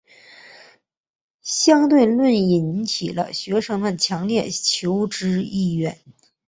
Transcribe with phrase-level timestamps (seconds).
[1.43, 5.99] 相对论引起了学生们的强烈求知意愿。